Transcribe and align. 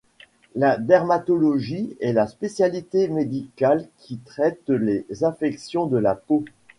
La 0.55 0.77
dermatologie 0.79 1.95
est 1.99 2.11
la 2.11 2.25
spécialité 2.25 3.07
médicale 3.07 3.87
qui 3.99 4.17
traite 4.17 4.67
les 4.71 5.05
affections 5.23 5.85
de 5.85 5.97
la 5.99 6.15
peau. 6.15 6.43